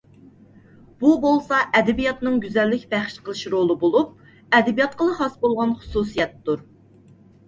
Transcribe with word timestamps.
بۇ 1.01 1.09
بولسا 1.25 1.57
ئەدەبىياتنىڭ 1.79 2.39
گۈزەللىك 2.45 2.85
بەخش 2.93 3.17
قىلىش 3.27 3.43
رولى 3.55 3.75
بولۇپ، 3.83 4.55
ئەدەبىياتقىلا 4.61 5.19
خاس 5.21 5.37
بولغان 5.45 5.77
خۇسۇسىيەتتۇر. 5.83 6.65